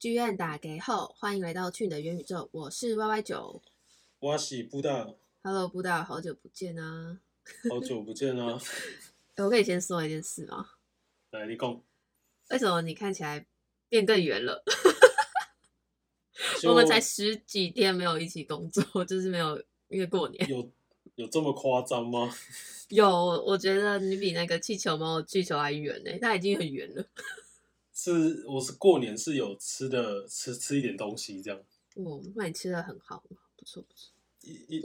[0.00, 3.60] 剧院打给后，欢迎来到去你的元宇宙，我是 Y Y 九。
[4.18, 5.06] 我是布大
[5.42, 7.20] ，Hello，布大，好久不见啊！
[7.68, 8.58] 好久不见啊！
[9.34, 10.70] 欸 我可以先说一件事吗？
[11.32, 11.82] 来，你讲，
[12.48, 13.44] 为什么你看起来
[13.90, 14.64] 变更圆了？
[16.66, 20.48] 我们才十几天没有一起工作， 就是没有因为过年。
[20.48, 20.66] 有
[21.16, 22.34] 有这么夸张吗？
[22.88, 23.06] 有，
[23.44, 27.04] 我觉得你比那个气球猫气球还圆呢、它已经很圆了。
[28.02, 31.60] 是，我是过年是有吃的，吃吃一点东西这样。
[31.96, 33.22] 哦，那你吃的很好，
[33.58, 34.10] 不错不错。
[34.40, 34.80] 一一，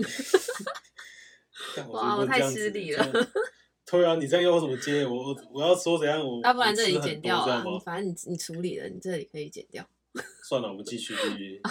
[1.74, 3.02] 干哇我太失礼了。
[3.02, 3.46] 我觉得不能这样子这样
[3.90, 5.06] 对啊，你这样要我怎么接？
[5.06, 6.20] 我我我要说怎样？
[6.20, 7.64] 我要、不然这里剪掉啊？
[7.86, 9.90] 反正你你处理了，你这里可以剪掉。
[10.44, 11.62] 算了，我们继续继续。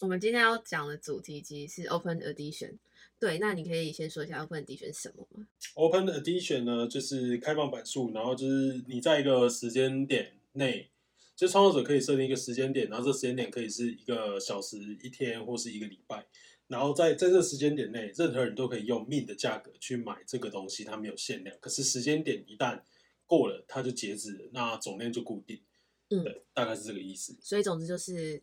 [0.00, 2.78] 我们今天要讲的主题其实是 Open Edition。
[3.22, 10.90] 对，那你可以先说一下 Open Edition 是什么吗？Open Edition 呢，就是开放版数，然后就是你在一个时间点内，
[11.36, 16.26] 就创作者可以设定一个时间点，然后这时间点可以是一个小时、一天或是一个礼拜，
[16.66, 21.56] 然后在在这时间点内，任何人都可以用 min 的价格去买这个东西，它没有限量。
[21.60, 22.82] 可是时间点一旦
[23.24, 25.60] 过了，它就截止了，那总量就固定。
[26.10, 27.36] 嗯对，大概是这个意思。
[27.40, 28.42] 所以总之就是，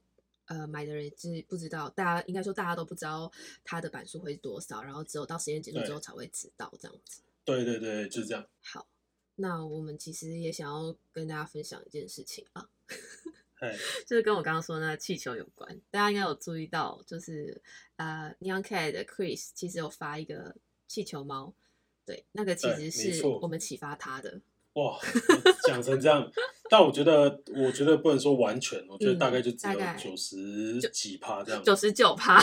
[0.49, 3.31] 呃，买的人是不知道，大家应该说大家都不知道
[3.63, 7.21] 它的版数会是多少，然后只有到实验结束之后才会知道这样子。
[7.45, 8.43] 对对对，就是这样。
[8.61, 8.87] 好，
[9.35, 12.67] 那我们其实也想要跟大家分享一件事情啊，
[13.61, 13.77] 哎，
[14.07, 15.79] 就是跟我刚刚说的那个气球有关。
[15.91, 17.61] 大家应该有注意到，就是
[17.97, 20.55] 呃，Neon Cat 的 Chris 其实有发一个
[20.87, 21.53] 气球猫，
[22.07, 24.41] 对，那个其实是我们启发他的。
[24.73, 24.97] 哇，
[25.65, 26.31] 讲成这样，
[26.69, 31.63] 但我觉得，我觉得不能说完全，我觉得大概就只有九十几趴这样。
[31.63, 32.41] 九十九趴，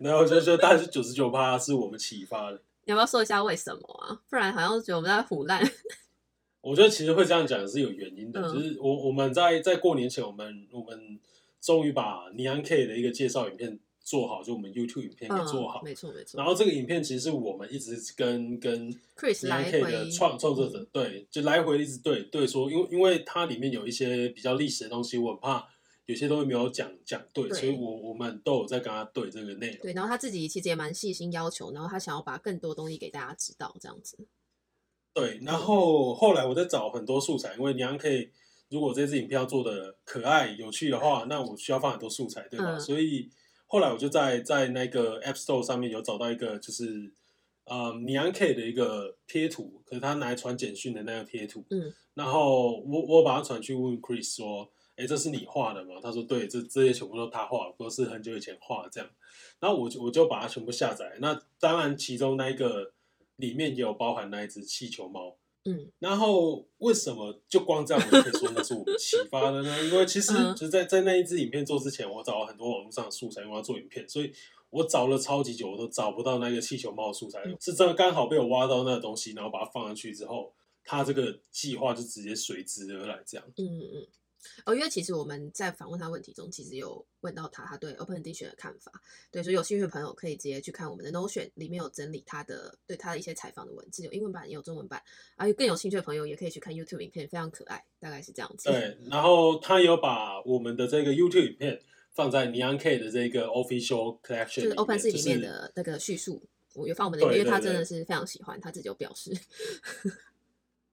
[0.00, 2.62] 然后就就大概是九十九趴是我们启发的。
[2.84, 4.18] 你要不要说一下为什么啊？
[4.30, 5.60] 不然好像觉得我们在胡乱。
[6.62, 11.18] 我觉得其实会这样讲是有原因的，嗯就是我我们在在过年前，我们我们
[11.60, 13.78] 终于把尼安 K 的一个介绍影片
[14.08, 15.80] 做好，就我们 YouTube 影片给做好。
[15.82, 16.38] 嗯，没错没错。
[16.38, 25.68] 然后这个影片其实是我们一直跟跟 Chris 来回的创创作者对，就来回一直对对说，因为因为它里面有一些比较历史的东西，我很怕
[26.06, 29.78] 有些东西没有讲讲对，所以我我们都有在跟他对这个内容。
[29.82, 34.16] 对，然后他自己其实也蛮细心要求，然后他想要把更多东西给大家知道，这样子。
[35.12, 38.30] 对，然后后来我在找很多素材，因为你可以，
[38.70, 42.76] 如果这支影片要做的可爱有趣的话，那我需要放很多素材，对吧？
[42.76, 43.28] 嗯所以
[43.70, 47.12] 后来我就在在那个 App Store 上面有找到一个，就是
[47.66, 56.00] 呃尼安 K 的一个贴图，可是他拿来传简讯的那个贴图，嗯，然后我我把它传去问 Chris 说，哎，这是你画的吗？
[56.02, 59.08] 他说对，这这些全部都他画的，都是很久以前画的这样。
[59.60, 62.92] 然后我就我就把它全部下载，那当然其中那一个
[63.36, 65.36] 里面也有包含那一只气球猫。
[65.70, 69.84] 嗯然后为什么就光这样我就可以说那是我们启发的呢？
[69.84, 74.32] 因为其实嗯就在在那一支影片做之前，我找了很多网络上的素材，因为要做影片，所以
[74.70, 80.52] 我找了超级久，我都找不到那个气球猫的素材，嗯是真的刚好被我挖到那个东西，然后把它放上去之后，
[80.84, 83.46] 它这个计划就直接随之而来，这样。
[83.56, 84.06] 嗯嗯嗯。
[84.64, 88.92] 哦，因为其实我们在访问他问题中，其实有问到他他对 Open Edition 的看法。
[89.30, 95.02] 对，所以有兴趣的朋友可以直接去看我们的 Notion，里面有整理他的对他的一些采访的文字，有英文版也有中文版。
[95.36, 98.70] 啊，更有兴趣的朋友也可以去看 YouTube 影片，非常可爱，大概是这样子。
[98.70, 101.80] 对，然后他有把我们的这个 YouTube 影片
[102.12, 106.42] 放在 Neon K 的这个 Official Collection 就是 Open 是里面的那个叙述，
[106.74, 109.32] 我有放我们的，因为他真的是非常喜欢，他自己有表示。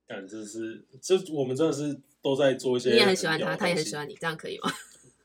[0.07, 4.71] 感这是这我们真的是都在做一些，你也很喜欢他，他也很喜欢你，这样可以吗？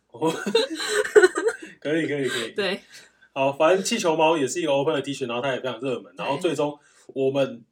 [0.06, 0.32] 欢，
[1.80, 2.80] 可以可以可以，对，
[3.32, 7.62] 好，反正气球猫也是一个 Open Edition，然后它也非常热门，然后最终我们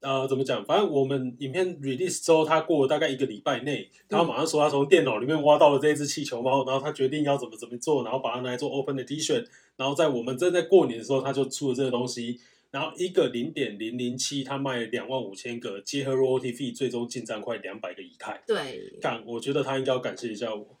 [0.00, 0.64] 呃怎么讲？
[0.64, 9.44] 反正我们影片 release 之后，他过了大概一个礼拜内，他马上说他从电脑里面挖到了这一只气球猫，然后他决定要怎么怎么做，然后把它拿来做 Open Edition，
[9.76, 12.40] 然后在我们正在过年的时候，他就出了这个东西。
[12.70, 18.42] 然后一个零点零零七，它卖两万五千个，结合 royalty fee，最终进账快两百个以太。
[18.46, 20.78] 对，干，我觉得他应该要感谢一下我，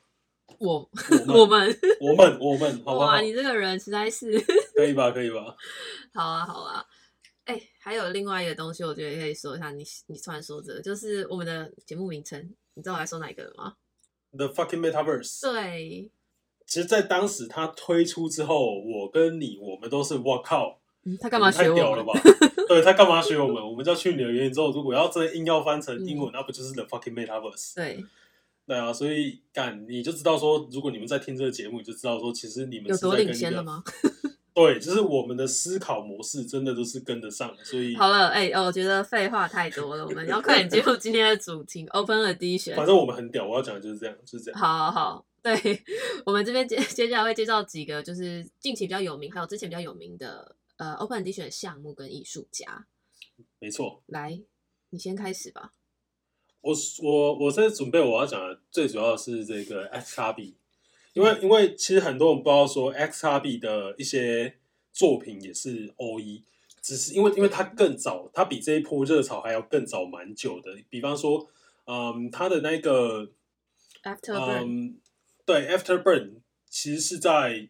[0.58, 0.90] 我
[1.28, 3.20] 我我们，我们，我们，哇，？
[3.20, 4.38] 你这个人实在是，
[4.76, 5.10] 可以吧？
[5.10, 5.56] 可以吧？
[6.12, 6.84] 好啊，好啊。
[7.44, 9.70] 哎、还有另外一个东西，我觉得可以说一下。
[9.70, 12.38] 你你突然说这个，就是我们的节目名称，
[12.74, 13.74] 你知道我在说哪一个了吗
[14.32, 15.40] ？The fucking metaverse。
[15.50, 16.10] 对，
[16.66, 21.76] 其实，在当时它推出之后，我跟你，我们都是我靠，嗯，他干嘛学我们？
[21.76, 22.12] 屌了吧？
[22.68, 23.62] 对他干嘛学我们？
[23.62, 27.74] 我们叫去你的元宇宙，如果要真的硬要翻成英文，那不就是 The fucking metaverse？
[27.76, 28.04] 对，
[28.66, 33.82] 对啊，所以干你就知道说，如果你们在听这个节目，你就知道说，其实你们有多领先了吗？
[34.54, 42.74] 对，就是我们的思考模式真的都是跟得上，所以好了，哎、我觉得废话太多了，我们要快点进入今天的主题，Open Edition。
[42.74, 44.60] 反正我们很屌，我要讲的就是这样，就是这样。
[44.60, 45.54] 好好好，对
[46.26, 52.86] 我们这边接接下来会介绍几个就是近期比较有名，还有之前比较有名的呃 Open Edition 的项目跟艺术家。
[53.60, 54.40] 没错，来，
[54.90, 55.74] 你先开始吧。
[56.60, 60.54] 我我我在准备我要讲的最主要的是这个 XRB，
[61.12, 64.58] 因为因为其实很多人不知道说 XRB 的一些
[64.92, 66.42] 作品也是 OE，
[66.82, 70.76] 只是因为因为它更早，它比这一波热潮还要更早蛮久的。
[70.90, 71.48] 比方说，
[71.86, 73.30] 嗯，它的那个
[74.02, 75.00] After Burn，、嗯，
[75.46, 77.68] 对，Afterburn 其实是在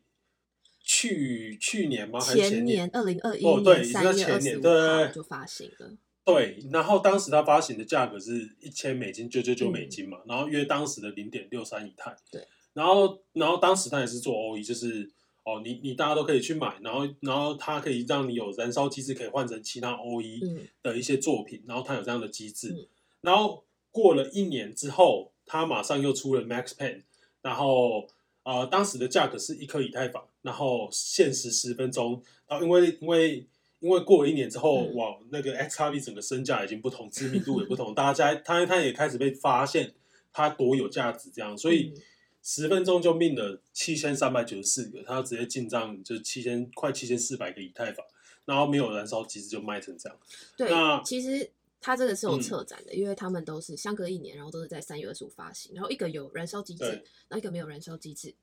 [0.89, 2.19] 去去年吗？
[2.19, 5.93] 还是前前年二零二一哦对年三已经在前月二十五年对号就发行了。
[6.25, 12.17] 对，然后当时它发行的价格是一千美金，九九九嗯美金嘛，然后约当时的零点六三以太。
[12.31, 12.43] 对，
[12.73, 15.11] 然后然后当时它也是做 OE，就是
[15.45, 22.71] 哦，你你大家都可以去买，然后然后它可以让你有燃烧机制可以换成其他 OE 嗯的一些作品，然后它有这样的机制。
[22.71, 22.87] 嗯
[23.21, 27.03] 然后过了一年之后，它马上又出了 Max Pen，
[27.43, 28.07] 然后
[28.45, 33.47] 呃当时的价格是一颗以太坊，然后限时十分钟，然后因为因为
[33.81, 34.95] 因为过了一年之后，嗯。
[34.95, 39.93] 哇，那个 XRP 整个身价已经不同，知名度也不同，大家他他也开始被发现
[40.33, 42.03] 他多有价值，这样，所以嗯。
[42.41, 48.07] 十分钟就命了七千三百九十四个，他直接进账就是七千快七千四百个以太坊，
[48.47, 50.19] 然后没有燃烧机制就卖成这样。
[50.57, 52.41] 对那，其实它这个是有嗯。
[52.41, 56.91] 策展的，因为他们都是相隔一年，然后都是在三月二十五发行，然后一个有燃烧机制，对。
[57.29, 58.35] 然后一个没有燃烧机制，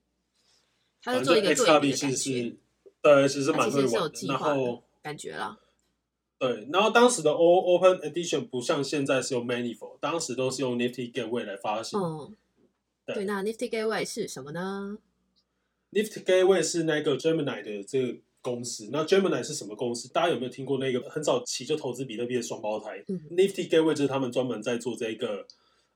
[1.05, 2.57] 它反正是做一个对 XRP 比的其实是，
[2.99, 4.27] 对，其实蛮会玩的。
[4.27, 5.59] 然后感觉了。
[6.39, 11.99] 对，然后当时的 O Open Edition 不像现在是用 Manifold，当时都是用 Nifty Gateway 来发行。
[11.99, 12.35] 嗯，
[13.05, 14.97] 对对，那 Nifty Gateway 是什么呢
[15.91, 18.89] ？Nifty Gateway 是那个 Gemini 的这个公司。
[18.91, 20.11] 那 Gemini 是什么公司？
[20.11, 25.47] 大家有没有听过那个很早期就投资比特币的双胞胎、嗯 Nifty Gateway 就是他们专门在做这个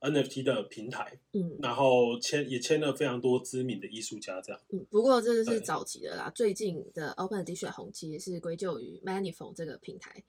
[0.02, 4.62] NFT 的平台，嗯然后签也签了非常多知名的艺术家，这样。
[4.70, 10.24] 嗯，不过这是早期的啦，最近的 Open Edition 红其实是归咎于 Manifold 这个平台。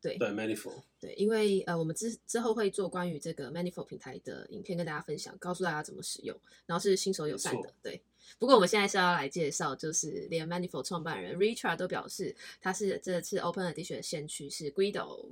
[0.00, 0.82] 对对，Manifold。
[1.00, 7.72] 对，因为呃，我们之之后会做关于这个 Manifold 平台的影片跟大家分享，告诉大家怎么使用，然后是新手友善的。
[7.82, 8.00] 对，
[8.38, 15.26] 不过我们现在是要来介绍，就是连 Manifold 创办人 Richard 都表示，他是这次 Open Edition 的先驱是 Guido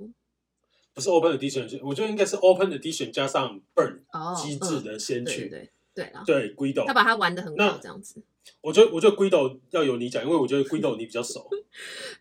[0.95, 5.41] 不是 Open Edition，我觉得应该是 Open Edition 加上 Burn 哦，机制的先驱。
[5.41, 8.21] 对对对对啦，对，Guido，他把它玩的很那好，这样子。
[8.61, 11.47] 我觉得我觉得 Guido 要由你讲，因为我觉得 Guido 你比较熟。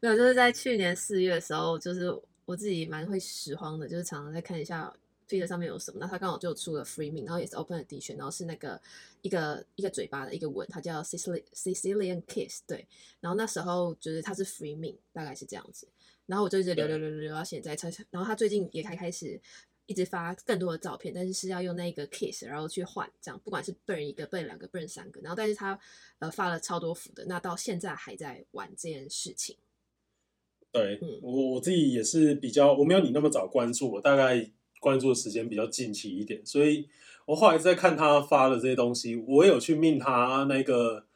[0.01, 2.13] 没有，就是在去年四月的时候，就是
[2.45, 4.93] 我自己蛮会拾荒的，就是常常在看一下
[5.29, 5.99] Twitter 上面有什么。
[6.01, 8.81] 那他刚好就出了 Free Mint，然后也是 Open Edition，然后是那个
[9.23, 12.87] 一个一个嘴巴的一个吻，它叫 Sicilian Sicilian Kiss，对。
[13.21, 15.87] 然后那时候就是它是 Free Mint，大概是这样子。
[16.27, 19.41] 然后我就一直留留留留留到现在，才然后他最近也才开始
[19.87, 25.79] 一直发更多的照片，但是是要用那个 Kiss 然后去换，这样不管是 burn 一个、burn 两个、burn 三个，然后但是他
[26.21, 29.57] 呃发了超多幅的，那到现在还在玩这件事情。
[30.73, 34.51] 对嗯我我自己也是比较，我没有你那么早关注，我大概
[34.81, 36.89] 关注的时间比较近期一点，所以
[37.27, 41.07] 我后来在看他发的这些东西，我也有去命他那个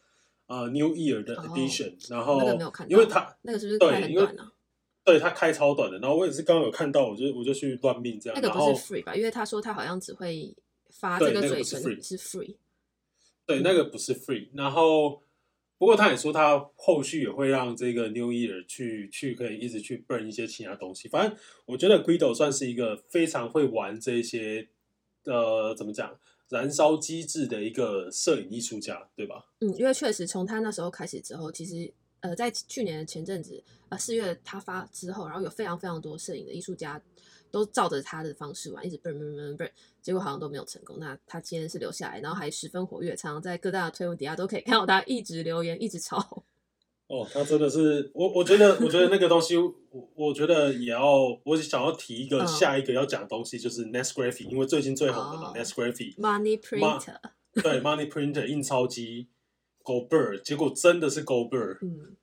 [0.47, 4.53] 呃 New Year 的哦 Edition，、然后那个没有看到因为他那个是不是对开很短啊？
[5.09, 9.17] 对他开超短的，然后我也是刚刚有看到，我就我就去乱命这样，那个不是 free 吧？
[9.17, 10.55] 因为他说他好像只会
[10.91, 12.57] 发对这个嘴唇 free 是 free。
[13.47, 14.49] 对，那个不是 free。
[14.53, 15.23] 然后，
[15.79, 21.09] 不过他也说他后续也会让这个 New Year 去去可以一直去 burn 一些其他东西。
[21.09, 24.69] 反正我觉得 Guido 算是一个非常会玩这些
[25.25, 29.47] 呃怎么讲燃烧机制的一个摄影艺术家，对吧？
[29.61, 37.01] 嗯，因为确实从他那时候开始之后，其实呃，在去年的前阵子，呃四月他发之后，然后有非常非常多摄影的艺术家
[37.51, 39.71] 都照着他的方式玩，一直 burn burn burn burn，
[40.03, 40.97] 结果好像都没有成功。
[40.99, 46.45] 那他今天是留下来，然后还十分活跃，常常在各大的推文底下都可以看到他一直留言，一直吵。
[47.07, 49.75] 哦，他真的是我，我觉得，我觉得那个东西，我
[50.15, 51.03] 我觉得也要，
[51.43, 57.17] 我想要提一个、嗯下一个要讲的东西，就是 Nesgraphy，因为最近最红的嘛、哦 Nesgraphy，Money printer，
[57.55, 59.29] 对 Money Printer 印钞机
[59.89, 62.15] Go Bird，结果真的是 Go Bird，嗯，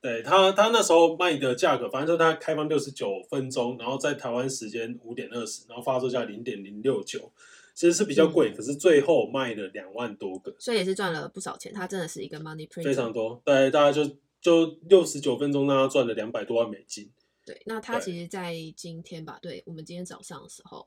[0.00, 7.32] 对他他那时候卖的价格，反正就他开放六十九分钟，然后在台湾时间五点二十，然后发售价零点零六九，
[7.74, 11.72] 其实是比较贵，可是最后卖了两万多个，所以也是赚了不少钱。
[11.74, 17.10] 他真的是一个 money printer，非常多，对，大家就就六十九分钟让他赚了两百多万美金。
[17.44, 20.86] 对，那他其实，在今天吧，对我们今天早上的时候，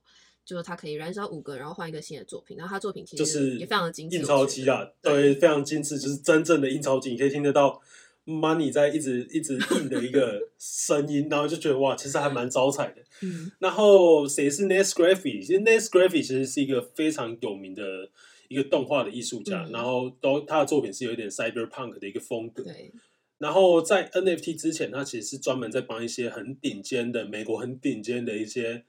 [0.50, 2.58] 就是他可以燃烧五个，然后换一个新的作品。
[2.58, 7.80] 然后他作品其实就是也非常的精致，印钞机啦，对，非常精致，就是真正的印钞机，你可以听得到
[8.26, 12.96] money 在一直一直印的一个 声音，然后就觉得哇，其实还蛮招财的。
[13.22, 15.46] 嗯然后谁是 Ness Graffy？
[15.46, 18.10] 其实 Ness Graffy 其实是一个非常有名的
[18.48, 22.64] 一个动画的艺术家，嗯然后都他的作品是有一点 cyberpunk 的一个风格。
[22.64, 22.92] 对，
[23.38, 28.84] 然后在 NFT 之前，他其实是专门在帮一些很顶尖的美国很顶尖的一些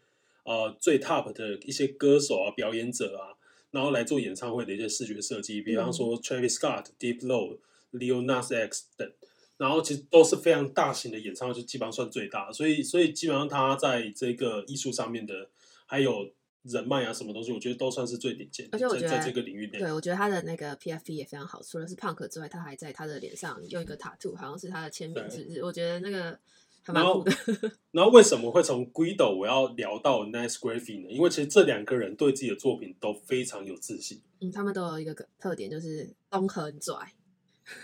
[0.50, 3.38] 呃最 top 的一些歌手啊、表演者啊，
[3.70, 7.58] 然后来做演唱会的一些视觉设计，比方说 Travis Scott、Deep Low、
[7.92, 9.08] l e o n a s X 等。
[9.56, 15.50] 然后其实都是非常大型的演唱会，就基本上算最大，所以所以基本上他在这个艺术上面的
[15.84, 19.78] 还有人脉啊什么东西，我觉得都算是最顶尖的，而且我觉得在在这个领域内。
[19.78, 25.62] 对，我觉得他的那个 PFP 也非常好，除了是 Punk 之外，他还在他的脸上用一个 tattoo，好像是他的签名，对是不是？
[25.62, 26.38] 我觉得那个
[26.82, 27.72] 还然后蛮酷的。
[27.92, 31.10] 然后为什么会从 Guido 我要聊到 Nice Graffy 呢？
[31.10, 36.96] 因为其实这两个人对自己的作品都非常有自信，嗯，他们都有一个特点，就是都很拽。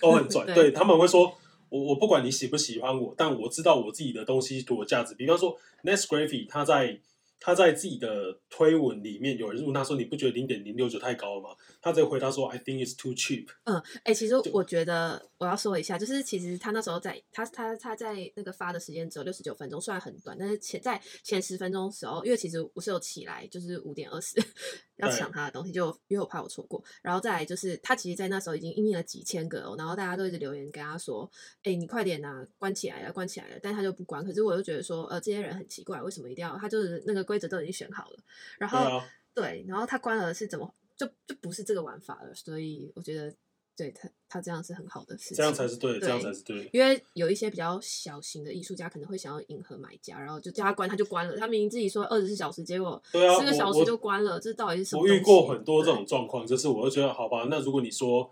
[0.00, 0.44] 都很拽。
[0.52, 1.32] 对对他们会说，
[1.68, 5.14] 我我不管你喜不喜欢我，但我知道我自己的东西多有价值。
[5.14, 7.00] 比方说 Nice Graffy，他在
[7.38, 11.50] 他在自己的推文里面有人问他说：“你不觉得零点零六九太高了吗？”
[11.80, 13.46] 他直接回答说：“I think it's too cheap。
[13.64, 24.42] 嗯，哎、其实我觉得我要说一下，就是其实他那时候在他他他在那个发的时间只有六十九分钟，虽然很短，但是前在前十分钟的时候，因为其实我是有起来，就是五点二十
[24.96, 26.82] 要抢他的东西，就因为我怕我错过。
[27.02, 31.30] 然后再来就是他其实，在那时候已经印了几千个哦，然后大家都一直留言跟他说
[31.62, 34.24] ：“哎、你快点呐、关起来了，关起来了。”但他就不关。
[34.24, 36.56] 可是我就觉得说，呃，这些人很奇怪，为什么一定要？
[36.56, 38.18] 他就是那个规则都已经选好了，
[38.58, 43.34] 然后对啊，对，然后他关了是怎么就就不是这个玩法了，所以我觉得
[43.76, 46.70] 对他他这样是很好的事情，这样才是对的，这样才是对的。
[46.72, 55.06] 因为有一些比较小型的艺术家可能会想要迎合买家，然后就叫他关他就关了，他明明自己说二十四小时，结果对啊四个小时就关了，这到底是什么我？
[55.08, 58.30] 遇过很多这对种状况，就是我就觉得好吧，那如果你说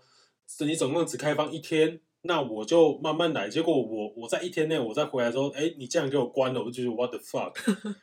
[0.61, 3.47] 你总共只开放一天，那我就慢慢来。
[3.47, 7.53] 结果我我在一天内我再回来之后，哎，你竟然给我关了，我就觉得 what the fuck。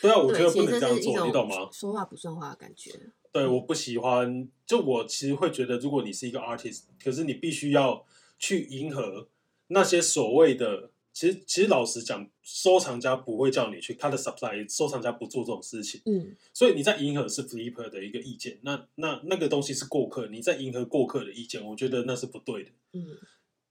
[0.00, 1.68] 对啊，我觉，得不能这样做，你懂吗？
[1.72, 2.92] 说话不算话的感觉。
[3.32, 4.48] 对，我不喜欢。
[4.66, 8.04] 就我其实会觉得，如果你是一个 artist，可是你必须要
[8.38, 9.28] 去迎合
[9.68, 16.00] 那些所谓的，其实其实老实讲，收藏家不会叫你去他的 supply，收藏家不做这种事情。
[16.06, 22.70] 嗯，所以你在迎合是 Flipper 的一个意见，那那那个东西是过客，你在迎合过客的意见，我觉得那是不对的。
[22.92, 23.06] 嗯，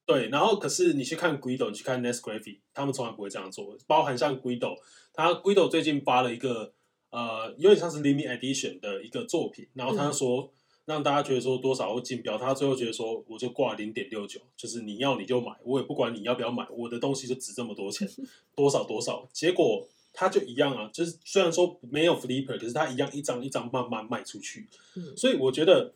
[0.09, 4.75] 对，然后可是你去看 Guido，你去看 Nest Gravy，他们从来不会这样做，包含像 Guido，
[5.13, 6.73] 他 Guido 最近发了一个
[7.11, 10.51] 呃，有点像是 Limit Edition 的一个作品，然后他嗯说、
[10.85, 18.09] 让大家觉得说多少会竞标，他最后觉得说我就挂零点六九，就是你要你就买，我也不管你要不要买，我的东西就值这么多钱，
[18.55, 19.87] 多少多少，结果。
[20.11, 24.67] 他就一样啊，就是虽然说没有 flipper，可是他一样一张一张慢慢卖出去。
[24.95, 25.93] 嗯所以我觉得，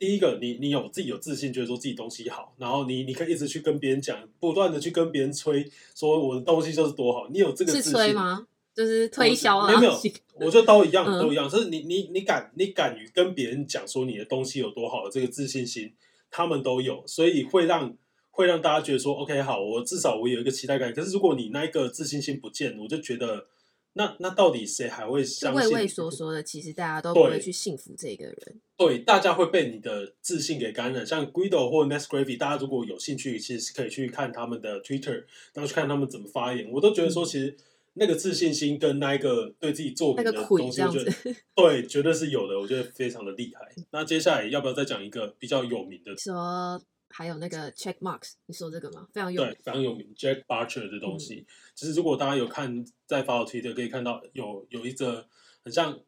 [0.00, 8.46] 第一个，你你有自己有自信，觉得说自己东西好，然后你你可以一直去跟别人讲，不断的去跟别人吹，说我的东西就是多好，你有这个自信吹吗？
[8.74, 9.66] 就是推销啊？
[9.66, 9.92] 没有没有，
[10.40, 11.46] 我觉得都一样，嗯都一样。
[11.46, 15.92] 就是你你你敢你敢于跟别人讲说你的东西有多好的这个自信心，
[16.30, 17.94] 他们都有，所以会让
[18.30, 20.94] 会让大家觉得说，OK，好，我至少我有一个期待感。
[20.94, 23.48] 可是如果你那一个自信心不见，我就觉得
[23.94, 25.70] 那那到底谁还会相信？
[25.70, 28.60] 畏畏缩缩的，其实大家都不会去信服这个人。
[28.76, 31.06] 对，大家会被你的自信给感染。
[31.06, 36.70] 像 Guido 或 Nest Gravy，大家如果有兴趣，其实是可以去看他们的 Twitter，然后去看他们怎么发言。
[36.70, 37.56] 我都觉得说，嗯其实
[37.94, 41.12] 那个自信心跟那一个对自己作品的东西，这样我觉得，
[41.56, 42.58] 对，绝对是有的。
[42.58, 43.68] 我觉得非常的厉害。
[43.90, 46.16] 那接下来要不要再讲一个比较有名的？
[46.16, 49.06] 说还有那个 check marks，你说这个吗？
[49.12, 51.46] 非常有对，非常有名 Jack Butcher 的东西。
[51.74, 55.26] 其实如果大家有看在发我 Twitter，可以看到有有一则
[55.64, 55.98] 很像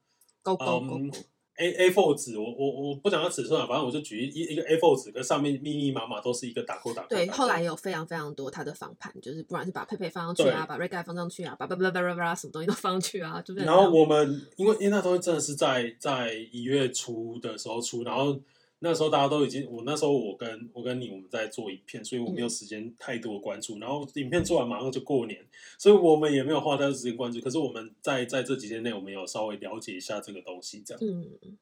[0.43, 1.19] 勾勾勾嗯勾
[1.57, 7.09] ，A A four 纸，我我我不讲它尺寸啊，反正我就举一一个 A four 纸，跟上面密密麻麻都是一个打扣打扣。
[7.11, 18.41] 对，后来也有非常非常多他的访谈，就是不管是把佩佩放上去啊，把 Red Guy 放上去啊，把叭叭叭叭叭什么东西都放上去啊，就是然后我们因为因为那东西真的是在在一月初的时候出，然后
[18.85, 23.79] 那时候大家都已经，我那时候我跟我跟你我们在做影片，所以我没有时间太多关注。
[23.79, 25.47] 然后影片做完马上就过年，
[25.79, 27.41] 所以我们也没有花太多时间关注。
[27.41, 31.01] 可是我们在在这几天内，我们有稍微了解一下这个东西，这样。
[31.01, 31.57] 嗯，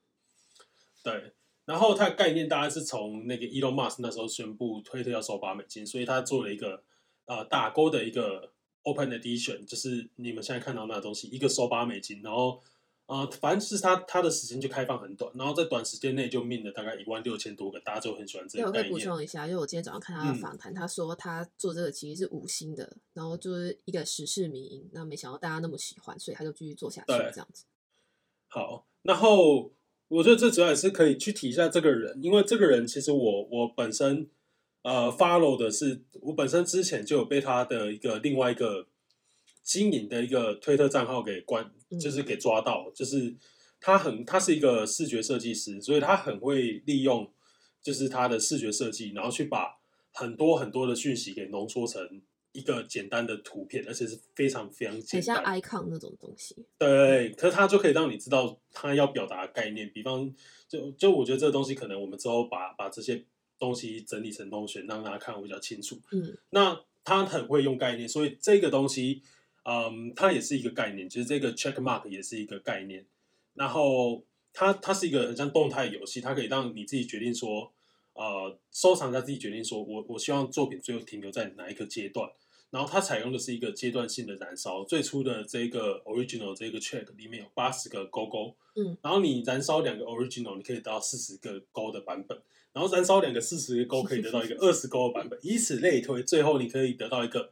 [1.02, 1.34] 对，
[1.66, 6.82] 然后它的概念大概是从那个 Elon Musk 那时候宣布推特要收八美金，所以他做了一个
[7.26, 8.50] 呃打勾的一个
[8.84, 12.62] Open Edition，就是你们现在看到那个东西，一个收八美金，然后
[13.10, 18.98] 呃反正就是他他的时间就开放很短，然后在短时间内就命了大概一万六千多个，大家就很喜欢这对，我可以补。
[19.00, 27.64] 充一下，因为我今天早上看他的嗯访谈，他说他做这个其实是无心的，然后就是一个时事迷因，那没想到大家那么喜欢，所以他就继续做下去这样子。
[28.46, 29.72] 好，然后
[30.06, 34.28] 我觉得最主要也是可以去提一下这个人，因为这个人其实我我本身
[34.82, 38.86] 呃 follow 的是我本身之前就有被他的一个另外一个
[39.70, 41.64] 经营的一个推特账号给关，
[42.00, 43.32] 就是给抓到，就是
[43.80, 47.32] 他很他是一个视觉设计师，所以他很会利用
[47.80, 49.78] 就是他的视觉设计，然后去把
[50.12, 55.60] 很多很多的讯息给浓缩成一个简单的图片，而且是非常非常简单很像。
[55.60, 56.56] icon 那种东西。
[56.76, 59.88] 对，可是它就可以让你知道他要表达的概念。
[59.94, 60.34] 比方，
[60.68, 63.24] 就就我觉得这个东西可能我们之后把把这些
[63.56, 65.96] 东西整理成 Notion，让大家看会比较清楚。
[66.10, 69.22] 嗯那他很会用概念，所以这个东西，
[69.64, 73.04] 嗯，它也是一个概念，其实这个 check mark 也是一个概念。
[73.54, 77.72] 然后它它是一个很像动态游戏，它可以让你自己决定说，
[78.14, 82.30] 呃，收藏家自己决定说我我希望作品最后停留在哪一个阶段。
[82.70, 92.38] 然后它采用的是一个阶段性的燃烧，最初的这个 original 这个 check 里面有八十个勾勾，嗯，然后你燃烧两个 original，你可以得到四十个勾的版本，
[92.72, 97.50] 然后燃烧两个四十个勾可以得到一个二十勾的版本，以此类推，最后你可以得到一个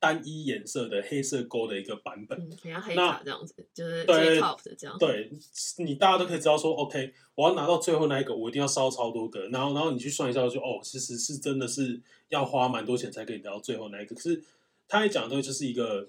[0.00, 2.36] 单一颜色的黑色勾的一个版本。
[2.40, 4.98] 嗯，很像黑那卡这样子，就是对接 top 的这样。
[4.98, 5.30] 对
[5.78, 14.16] 你大家都可以知道说，OK，我要拿到最后那一个，我一定要烧超多个，然后然后你去算一下就，哦，其实是真的是要花蛮多钱才可以得到最后那一个。
[14.16, 14.42] 可是
[14.88, 16.08] 他也讲的东西就是一个，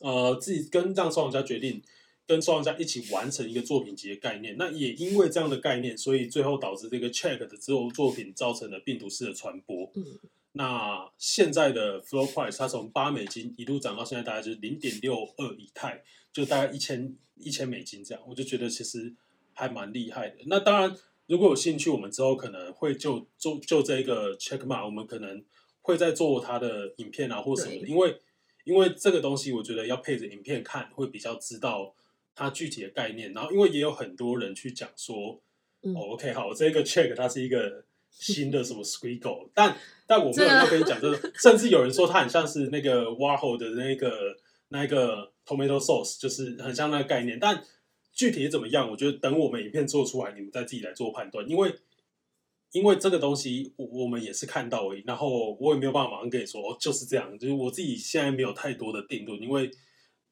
[0.00, 1.82] 呃，自己跟让收藏家决定，
[2.26, 4.56] 跟收藏家一起完成一个作品集的概念。
[4.58, 9.90] 那也因为这样的概念，所以最后导致这个 check 的之后作品造成了病毒式的传播。
[9.94, 10.18] 嗯，
[10.56, 19.12] 那现在的 floor price 它从八美金一路涨到现在大概就是零点六二以太，就大概一千一千美金这样，我就觉得其实
[19.52, 20.36] 还蛮厉害的。
[20.46, 20.96] 那当然，
[21.26, 25.44] 如果有兴趣，我们之后可能会就就就这个 check mark，我们可能
[25.82, 28.16] 会再做它的影片啊或什么的，因为
[28.62, 31.92] 因为这个东西我觉得要配着影片看，会比较知道
[32.36, 33.32] 它具体的概念。
[33.32, 35.40] 然后因为也有很多人去讲说，
[35.82, 44.36] 嗯哦，OK，好，这个 check 它是一个新的什么 Squiggle，但但我没有要跟你讲这个， 甚至有人说它很像是那个 Warhol 的那个
[44.68, 47.62] 那个 tomato sauce，就是很像那个概念，但
[48.12, 51.74] 具体怎么样，我觉得等我们影片做出来，你们再自己来做判断，因为。
[52.72, 59.70] 因为这个东西，我我们也是看到而已，然后我也没有办法马上跟你说，哦，就是这样，就是我自己现在没有太多的定论，因为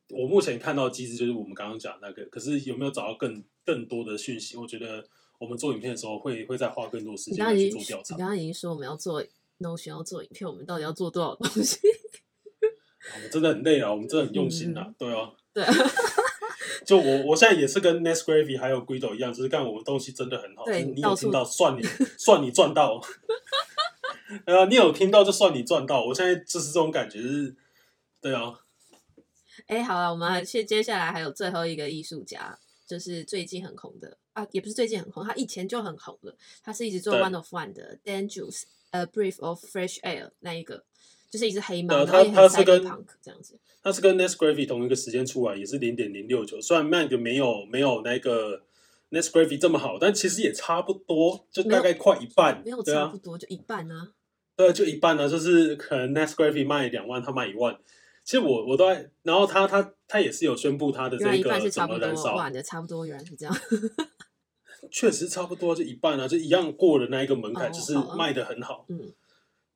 [0.09, 4.57] 我目前看到的机制就是我们刚刚讲那个，可是有没有找到更更多的讯息？
[4.57, 5.07] 我觉得
[5.39, 8.19] 我们做影片的时候会会再花更多时间去做调查你。
[8.19, 9.23] 刚刚已经说我们要做
[9.63, 11.79] Notion 要做影片，我们到底要做多少东西？
[13.15, 15.31] 我们真的很累啊，我们真的很用心啊，对啊。
[15.55, 15.63] 对，
[16.87, 21.83] 就我我现在也是跟 Nest Gravy 还有 Guido 一样，就是干我们东西真的很好，对你有听到算你
[22.17, 22.99] 算你赚到，
[24.47, 26.07] 呃，你有听到就算你赚到。
[26.07, 27.55] 我现在就是这种感觉，就是
[28.23, 28.55] 对啊，
[29.67, 40.85] 哎，好了，我们接接下来还有最后一个艺术家，就是最近很红的啊，也不是最近很红，他以前就很红了，他是一直做对 One of One 的 Dan Juice A Brief of Fresh Air 那一个，
[41.31, 42.83] 就是一只黑猫，呃然后也很他他是跟
[43.21, 43.59] 这样子。
[43.83, 48.63] 它是跟 Nest Gravy 同一个时间出来，也是零点零六九，虽然卖的没有没有那个
[49.11, 54.13] Nest Gravy 这么好，但其实也差不多，就大概快一半，没有对啊差不，多，就一半啊。
[54.55, 57.77] 对，就一半呢，就是可能 Nest Gravy 卖两万，他卖一万。
[58.23, 61.33] 其实我我都在，然后他他他也是有宣布他的这个
[61.69, 63.57] 怎么燃烧，的差不多原来是这样。
[64.91, 69.13] 确实差不多就一半啊，就一样过了那一个门槛，哦就是卖的很好，嗯，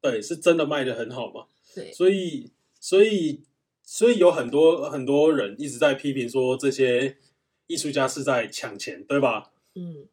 [0.00, 1.46] 对，是真的卖的很好嘛。
[1.74, 3.42] 对，所以所以
[3.82, 7.16] 所以有很多很多人一直在批评说这些
[7.66, 9.52] 艺术家是在抢钱，对吧？
[9.74, 10.06] 嗯，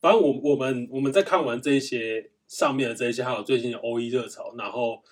[0.00, 5.02] 反正我我们我们在看完这一些上面的这一些，还有最近的欧一热潮，然后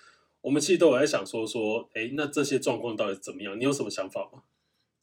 [0.41, 3.59] 我们其实都有在想说说，哎，那这些状况到底怎么样？
[3.59, 4.43] 你有什么想法吗？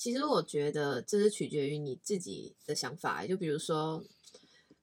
[0.03, 3.25] 其实我觉得这是取决于你自己的想法。
[3.25, 4.03] 就比如说，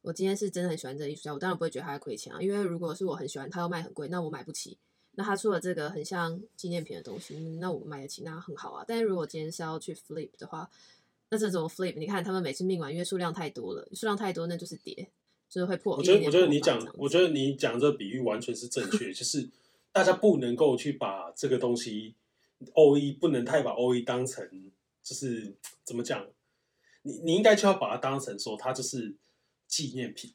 [0.02, 2.42] 我今天是真的很喜欢这个艺术家，我当然不会觉得他在亏钱啊。
[2.42, 4.78] 因为如果是我很喜欢，他要卖很贵，那我买不起。
[5.16, 8.86] 那他出了这个很像纪念品的东西，嗯那我买得起，那很好啊。
[8.88, 10.70] 但是如果今天是要去 flip 的话，
[11.30, 15.12] 那这种 flip，你看他们每次命完，因为数量太多了，数量太多，那就是跌，
[15.50, 15.98] 就是会破。
[15.98, 19.50] 我觉得，我觉得你讲我觉得你讲这比喻完全是正确，就是
[19.92, 22.16] 大家不能够去把这个东西
[22.72, 24.50] O E 不能太把 O E 当成
[25.10, 26.28] 就是怎么讲，
[27.02, 29.16] 你你应该就要把它当成说它就是
[29.68, 30.32] 纪念品。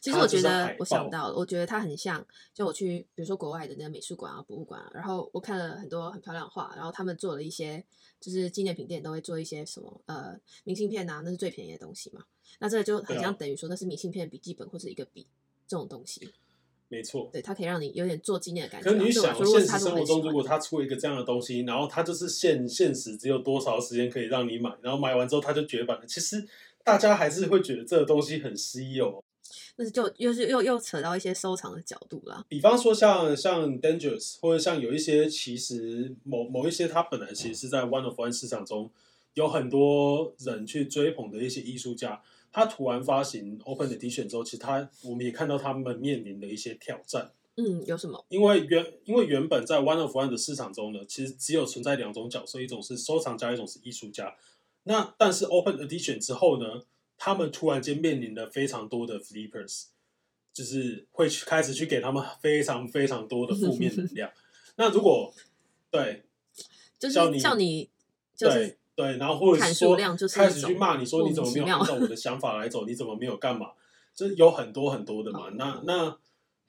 [0.00, 7.84] 其实我觉得我想到了，我觉得它很像，就我去比如说国外的那个美术馆啊、博物馆啊，然后我看了很多很漂亮的画，然后他们做了一些
[8.18, 12.24] 就是纪念品店都会做一些什么呃明信片啊，那是最便宜的东西嘛。
[12.58, 15.26] 那这个就很像等于说那是明信片笔记本或者一个笔
[15.66, 16.32] 这种东西，
[16.88, 18.92] 没错，对，它可以让你有点做纪念的感觉啊。
[18.92, 26.42] 可是你想，现实生活中，如果他出了一个这样的东西，然后它就是限限时只有多少时间可以让你买，然后买完之后它就绝版了，其实
[26.82, 29.22] 大家还是会觉得这个东西很稀有。
[29.76, 32.44] 但是就又是又又扯到一些收藏的角度啦。
[32.48, 38.90] 比方说像像 Dangerous，或者像有一些其实某某一些，它本来其实是在 One of One 市场中
[39.34, 42.20] 有很多人去追捧的一些艺术家，
[42.52, 47.32] 他突然发行 Open Edition 之后，其实他我们也看到他们面临的一些挑战。
[47.56, 48.24] 嗯，有什么？
[48.28, 54.36] 因为原因为原本在 One of One 的市场中呢，其实只有存在两种角色，一种是收藏家，一种是艺术家。
[54.84, 56.82] 那但是 Open Edition 之后呢，
[57.16, 59.86] 他们突然间面临了非常多的 Flippers，
[60.52, 64.30] 就是会去开始去给他们非常非常多的负面能量。
[64.76, 65.34] 那如果
[65.90, 66.22] 对，
[66.98, 67.90] 就是叫你叫你
[68.36, 69.96] 就是对对，然后或者是说
[70.34, 73.68] 开始去骂你说你怎么没有按照我的想法来走，你怎么没有干嘛？
[74.12, 75.46] 这有很多很多的嘛。
[75.46, 76.16] 哦那那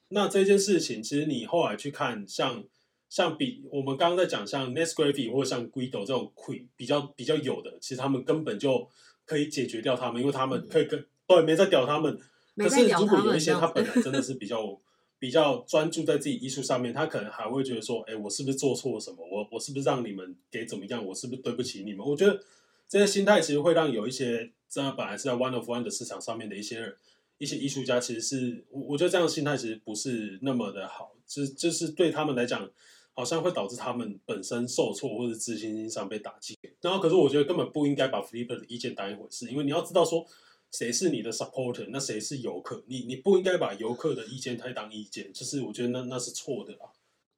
[0.09, 2.63] 那这件事情，其实你后来去看，像
[3.09, 8.87] 像比我们刚刚在讲像 Nesgraffy 或者像 Guido 这种 Queen 比较比较有的，其实他们根本就
[9.25, 12.15] 可以解决掉他们，因为他们可以跟对没在屌他们。
[12.55, 14.79] 可是如果有一些他本来真的是比较
[15.19, 19.17] 比较专注在自己艺术上面，他可能还会觉得说，哎，我是不是做错了什么？
[19.29, 21.05] 我我是不是让你们给怎么样？
[21.05, 22.03] 我是不是对不起你们？
[22.03, 22.39] 我觉得
[22.87, 26.95] 这些心态其实会让有一些这样本来是在 One of One 的市场上面的一些。
[27.41, 32.69] 一些艺术家其实是我我觉得这样的心态其实不是那么的好，就就是对他们来讲，
[33.13, 36.57] 好像会导致他们本身受挫或者自信心上被打击。
[36.81, 40.25] 然后可是我觉得根本不应该把 Flipper 的意见当一回事，因为你要知道说
[40.71, 46.91] 谁是你的 supporter，那谁是游客，你你不应该把游客的意见太当意见，就是我觉得那那是错的啦。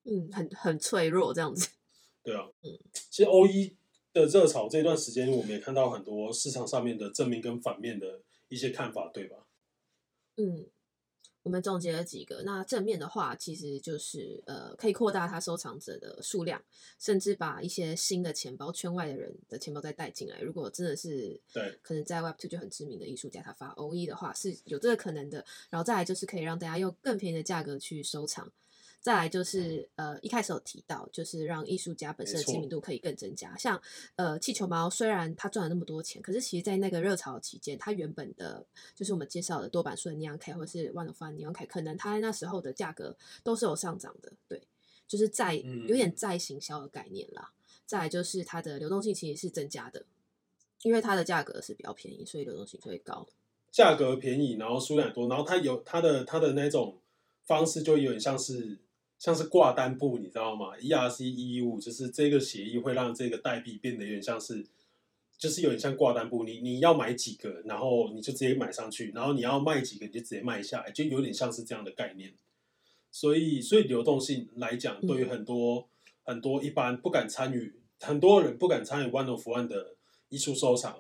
[0.04, 1.70] 嗯很很脆弱这样子。
[2.24, 3.76] 对啊，嗯，其实 O 一
[4.13, 9.38] 的热潮这段时间，我们也看到很多市场上面的正面跟反面的一些看法，对吧？
[10.38, 10.65] 嗯，
[11.44, 12.44] 我们总结了几个。
[12.44, 16.62] 那正面的话，其实就是呃，可以扩大他收藏者的数量，
[17.00, 20.40] 甚至把一些新的钱包圈外的人的钱包再带进来。
[20.42, 25.44] 如果真的是对可能在 Web Two 就很知名的艺术家，他发 O E 的话是有这个可能的。
[25.70, 28.52] 然后再来就是可以让大家用更便宜的价格去收藏。
[29.02, 33.58] 再来就是呃，一开始有提到，就是让艺术家本身的知名度可以更增加。
[33.58, 33.82] 像
[34.16, 38.64] 呃，气球猫虽然它赚了那么多钱，可是其实在那个热潮期间，它原本的
[38.96, 44.32] 就是我们介绍的多版数的尼昂凯或者是 One of One 尼昂凯，可能它那时候的价格都是有上涨的。
[44.48, 44.62] 对，
[45.08, 47.52] 就是在嗯有点再行销的概念啦。
[47.88, 50.06] 再来就是它的流动性其实是增加的，
[50.84, 53.28] 因为它的价格是比较便宜，所以流动性就会高。
[53.72, 57.00] 价格便宜，然后数量多，然后它有它的它的那种
[57.46, 58.78] 方式，就有点像是
[59.22, 64.66] 像是挂单簿，你知道吗？ERC 一一五就是这个协议会让这个代币变得有点像是，
[65.38, 72.34] 就是有点像挂单簿，你你要买几个，然后你就直接买上去，然后你要卖几个，你就直接卖下来，就有点像是这样的概念。
[73.12, 75.88] 所以，所以流动性来讲，嗯对于很多、
[76.24, 79.98] 很多一般不敢参与，很多人不敢参与 One of One 的
[80.30, 80.98] 艺术收藏，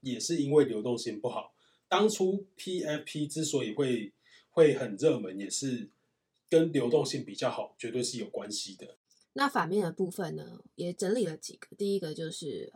[0.00, 1.52] 也是因为流动性不好。
[1.86, 4.10] 当初 PFP 之所以会
[4.48, 5.90] 会很热门，也是
[6.52, 8.98] 跟流动性比较好，绝对是有关系的。
[9.32, 11.66] 那反面的部分呢，也整理了几个。
[11.78, 12.70] 第一个就是，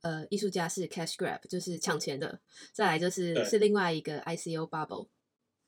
[0.00, 2.40] 呃，艺术家是 cash grab，就是抢钱的；
[2.72, 5.06] 再来就是是另外一个 ICO bubble；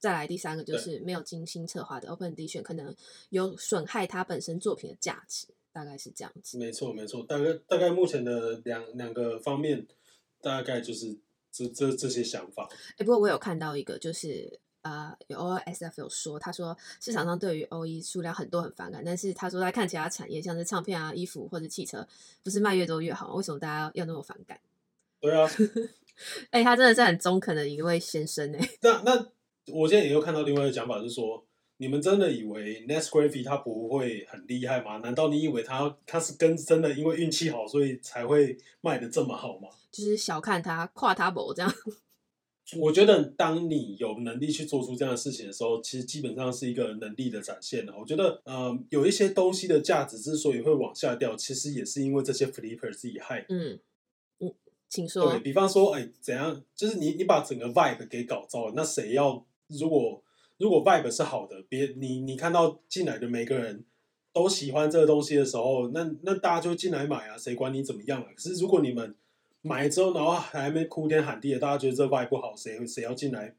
[0.00, 2.92] 再来第三个就是没有精心策划的 open edition，可能
[3.28, 6.58] 有损害他本身作品的价值，大概是这样子。
[6.58, 9.86] 没错，没错，大概大概目前的两两个方面，
[10.40, 11.16] 大概就是
[11.52, 12.68] 这这这些想法。
[12.96, 22.06] 哎，不过我有看到一个，就是呃，有 OSF 有说，他说市场上对于 O E 数量很多很反感，但是他说他看其他产业，像是唱片啊、衣服或者汽车，
[22.44, 23.34] 不是卖越多越好吗？
[23.34, 24.60] 为什么大家要那么反感？
[25.20, 25.50] 对啊，
[26.52, 28.68] 哎，他真的是很中肯的一位先生哎。
[28.82, 29.26] 那那
[29.74, 31.44] 我现在也有看到另外一个讲法，是说，
[31.78, 34.98] 你们真的以为 Nesgraffy 它不会很厉害吗？
[34.98, 39.68] 难道你以为他他是跟真的因为运气好，所以才会卖的这么好吗？
[39.90, 41.74] 就是小看他、跨他博这样。
[42.78, 47.94] 我觉得，当你有能力去做出这样的事情的时候，其实基本上是一个能力的展现了。
[47.96, 53.46] 我觉得，呃，有一些东西的价值之所以会往下掉，其实也是因为这些 flipper 自己害的。
[53.50, 53.78] 嗯
[54.40, 54.52] 嗯，
[54.88, 55.40] 请说对。
[55.40, 56.60] 比方说，哎，怎样？
[56.74, 59.46] 就是你你把整个 vibe 给搞糟了，那谁要？
[59.68, 60.22] 如果
[60.58, 63.84] 如果 vibe 是好的，别你你看到进来的每个人
[64.32, 68.28] 都喜欢这个东西的时候，那那大家就进来买啊，谁管你怎么样啊？
[68.34, 69.14] 可是如果你们
[69.66, 73.54] 买了之后，然后还没哭天喊地的，大家觉得这 vibe 不好，谁谁要进来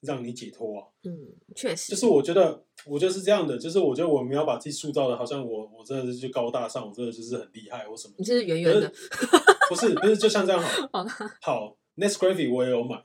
[0.00, 0.88] 让你解脱啊？
[1.04, 1.92] 嗯，确实。
[1.92, 8.14] 就是我觉得，我觉得是这样的，就是我觉得我们要把自己塑造的，好像我我真的是就高大上，我真的就是很厉害或什么。
[8.18, 8.92] 你就是圆圆的。
[9.68, 10.88] 不是不是，就像这样好。
[11.40, 12.96] 好好，Nesgraffy 我也有买，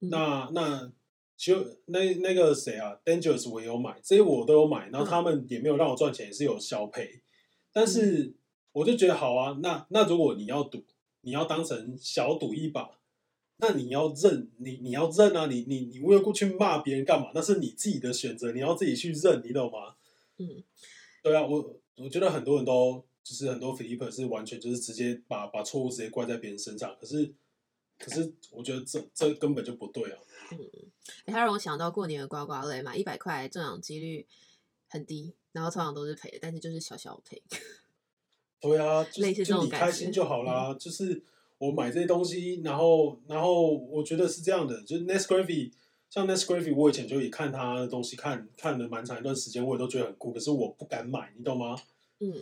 [0.00, 0.92] 嗯那那
[1.36, 7.22] 就那那个谁啊，Dangerous 我也有买，这些我都有买，然后他们也没有让我赚钱，也是有消赔，
[7.72, 8.32] 但是
[8.72, 10.84] 我就觉得好啊，那那如果你要赌，
[11.22, 12.98] 你要当成小赌一把，
[13.56, 17.30] 那你要认，你你要认啊，你你你为了过去骂别人干嘛？
[17.34, 19.96] 那是你自己的选择，你要自己去认，你懂吗？
[20.38, 20.62] 嗯，
[21.22, 27.32] 对啊，我我觉得很多人都就是很多 Flipper 是完全就是直接把把错误直接怪在别人身上，可是
[27.98, 30.18] 可是我觉得这这根本就不对啊。
[30.50, 30.58] 嗯，
[31.26, 34.26] 哎，他让我想到过年的刮刮乐，买一百块中奖几率
[34.88, 37.40] 很低，然后通常都是赔的，但是就是小小赔。
[38.62, 40.74] 对啊，就类似这就种感觉你开心就好啦。
[40.78, 41.20] 就是
[41.58, 45.72] 我买这些东西，然后然后我觉得是这样的，就是 Nest Gravy，
[46.08, 51.76] 像 Nest Gravy，我以前就也看他的东西，看看了蛮长一段时间，我也都觉得很酷，可是我不敢买，你懂吗？
[52.20, 52.32] 嗯，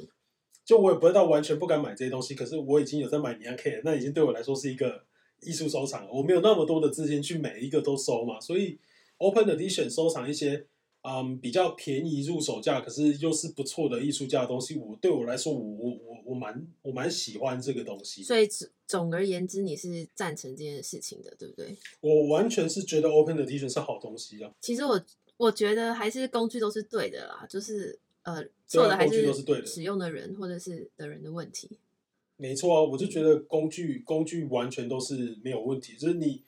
[0.65, 5.03] 就我也不会到完全不敢买这些东西，可是我已经有在买尼亚 K 了，那已经对我来说是一个
[5.43, 6.13] 艺术收藏了。
[6.13, 8.79] 我没有那么多的资金去每一个都收嘛，所以
[9.17, 10.67] Open Edition 收藏一些
[11.03, 18.23] 嗯比较便宜入手价，可是又是不错的艺术家的东西，我对我来说，我我我我蛮我蛮喜欢这个东西。
[18.23, 21.75] 所以总总而言之，你是赞成这件事情的，对不对？
[22.01, 24.53] 我完全是觉得 Open Edition 是好东西啊。
[24.61, 25.03] 其实我
[25.39, 31.71] 我觉得还是工具都是对的啦，就是呃对啊错的还工具都是对的使用的人或者是的人的问题。
[32.37, 36.43] 没错啊，我就觉得工具工具完全都是没有问题，就是你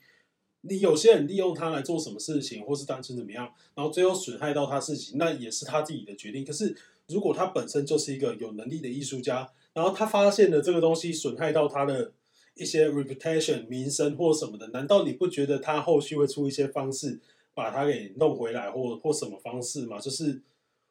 [0.65, 6.45] 你有些人利用它来做什么事情，或是单纯怎么样，然后最后损害到他自己，那也是他自己的决定。
[6.45, 6.75] 可是
[7.07, 12.13] 如果他本身就是一个有能力的艺术家，然后他发现了这个东西损害到他的
[12.55, 17.19] 一些 reputation 名声或什么的，难道你不觉得他后续会出一些方式
[17.53, 19.99] 把它给弄回来，或或什么方式吗？
[19.99, 20.41] 就是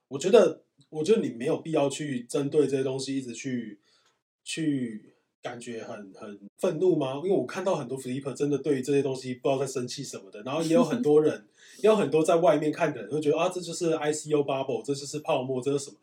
[0.08, 3.78] 我觉得，我觉得你没有必要去针对这些东西一直去
[4.44, 5.11] 去
[5.42, 7.14] 感觉很 很愤怒吗？
[7.16, 11.46] 因为我看到很多 flipper 真的对于这些东西不知道在生气什么的，然后也有很多人，
[11.82, 15.96] 也有很多在外面看的人会觉得啊，这就是 ICO bubble，这就是泡沫，这是什么？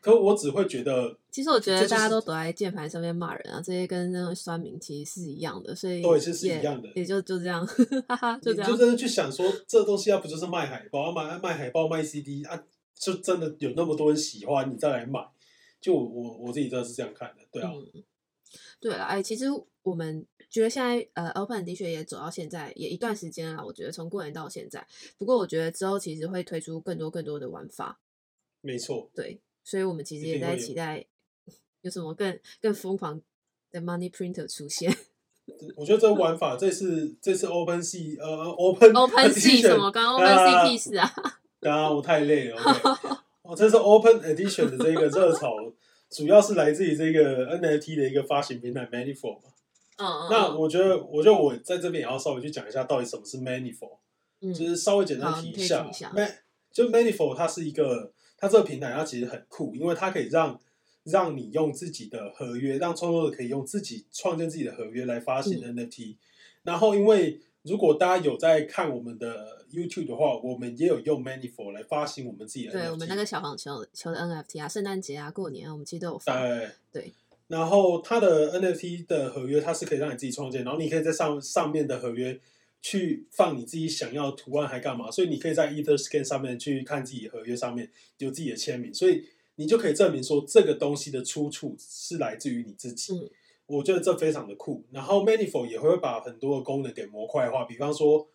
[0.00, 7.64] 可我只会觉得，其实我觉得大家都躲在键盘上面骂人啊，这些跟那种酸民其实是一样的，所以对其实是一样的也就就这样，
[8.08, 8.68] 哈哈，就这样。
[8.70, 12.60] 你就真的去想说，这东西要，不就是卖海报啊，卖卖海报卖 CD 啊，
[12.98, 15.20] 就真的有那么多人喜欢，你再来买。
[15.80, 18.02] 就我我我自己真的是这样看的，对啊，嗯，
[18.80, 19.46] 对了，哎，其实
[19.82, 24.86] 我们觉得现在呃，Open 的确也走到现在也一段时间了，我觉得从过年到现在。
[25.18, 28.00] 不过我觉得之后其实会推出更多更多的玩法，
[28.60, 31.06] 没错，对，所以我们其实也在期待
[31.82, 33.20] 有什么更更疯狂
[33.70, 34.94] 的 Money Printer 出现。
[35.74, 39.90] 我觉得这个玩法这次这次 Open 系呃 Open Open 系 Edition，什么？
[39.90, 41.12] 刚刚 Open 啊 C 屁事啊？
[41.60, 43.08] 刚刚我太累了，OK，
[43.42, 45.56] 哦，这是 Open Edition 的这个热潮，
[46.10, 49.50] 主要是来自于这个 NFT 的一个发行平台 Manifold 嘛。
[49.96, 53.98] 嗯嗯，那我觉得，我觉得我在这边也要稍微去讲一下，到底什么是 Manifold。
[54.42, 56.38] 嗯就是稍微简单提一下，Man
[56.72, 60.58] 就 Manifold 它是一个，它这个平台它其实很酷，因为它可以让
[61.04, 66.16] 让你用自己的合约，让创作者可以用自己创建自己的合约来发行嗯 NFT。
[66.62, 72.72] 然后，因为如果大家有在看我们的 YouTube 的话，我们也有用 Manifold 来发行我们自己的。
[72.72, 76.40] 对我们那个小黄球球的 NFT 啊，圣诞节啊，过年啊，我们其实都有发。
[76.40, 77.12] 对对。
[77.48, 82.40] 然后它的 NFT 的合约，它是可以让你自己创建，然后你可以在上上面的合约
[82.80, 85.10] 去放你自己想要的图案，还干嘛？
[85.10, 89.24] 所以你可以在 EtherScan 上面去看自己合约上面有自己的签名，所以
[89.56, 93.12] 你就可以证明说这个东西的出处是来自于你自己。
[93.12, 93.30] 嗯
[93.70, 94.84] 我觉得这非常的酷。
[94.90, 98.28] 然后 Manifold 也会把很多的功能给模块化，比方说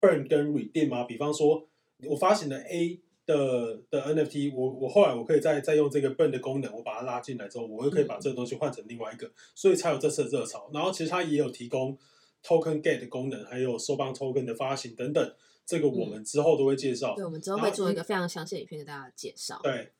[0.00, 1.68] Burn 跟 Redeem 啊，比方说
[2.04, 10.70] 我发行了 A 的的 NFT，我我后来我可以再再用这个 Burn 的功能，我把它拉进来之后，我又可以把这个东西换成另外一个，所以才有这次的热潮。
[10.72, 11.98] 然后其实它也有提供
[12.42, 15.34] Token gate 的功能，还有收帮 Token 的发行等等，
[15.66, 17.14] 这个我们之后都会介绍。
[17.14, 19.60] 对，我们之后会做一个非常详细的影片给大家介绍。
[19.62, 19.92] 对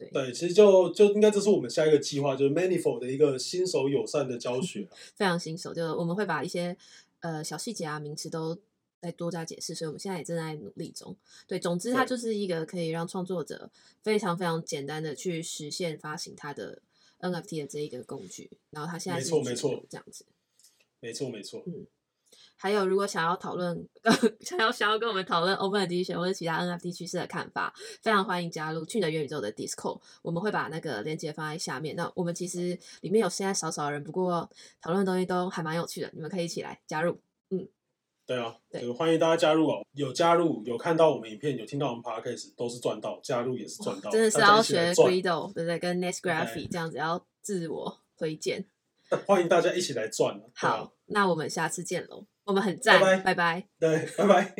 [0.00, 4.88] 对对，其实就就应该这是我们下一个计划，就是 Manifold 的一个新手友善的教学。
[5.14, 6.76] 非常新手，就我们会把一些
[7.20, 8.56] 呃小细节啊、名词都
[9.00, 11.16] 再多加解释，所以我们现在也正在努力中。
[11.46, 13.70] 对，总之它就是一个可以让创作者
[14.02, 16.82] 非常非常简单的去实现发行它的
[17.20, 20.24] NFT 的这一个工具，然后它现在没错没错这样子。
[21.00, 21.64] 没错没错，
[22.62, 23.88] 还有，如果想要讨论，
[24.40, 31.96] 想要想要跟我们讨论 Open Edition 或者其他 NFT 趋势的看法，非常欢迎加入去的元宇宙的 Discord，我们会把那个链接放在下面。
[31.96, 34.48] 那我们其实里面有现在少少人，不过
[34.82, 37.18] 讨论的东西都还蛮有趣的，你们可以一起来加入。
[37.48, 37.66] 嗯
[38.26, 39.84] 对啊，对欢迎大家加入哦。
[39.94, 45.78] 有加入，有看到我们影片，有听到我们 podcast，都是赚到，加入也是赚到，真的是要学 Guido，对不对？
[45.80, 48.66] 跟 Next Graphy 这样子要自我推荐。
[49.26, 52.24] 欢迎大家一起来赚啊好，那我们下次见喽。
[52.50, 53.64] 我们很赞，拜拜拜拜。
[53.78, 54.54] 对，拜拜。